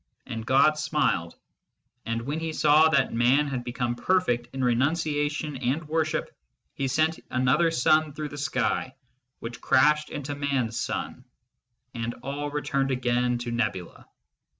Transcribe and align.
And 0.25 0.43
God 0.43 0.79
smiled; 0.79 1.35
and 2.07 2.23
when 2.23 2.39
he 2.39 2.53
saw 2.53 2.89
that 2.89 3.13
Man 3.13 3.47
had 3.49 3.63
become 3.63 3.93
perfect 3.93 4.47
in 4.51 4.61
renuncia 4.61 5.29
tion 5.29 5.57
and 5.57 5.87
worship, 5.87 6.35
he 6.73 6.87
sent 6.87 7.19
another 7.29 7.69
sun 7.69 8.11
through 8.13 8.29
the 8.29 8.37
sky, 8.39 8.95
which 9.41 9.61
crashed 9.61 10.09
into 10.09 10.33
Man 10.33 10.69
s 10.69 10.77
sun; 10.79 11.23
and 11.93 12.15
all 12.23 12.49
returned 12.49 12.89
again 12.89 13.37
to 13.45 13.51
nebula. 13.51 14.07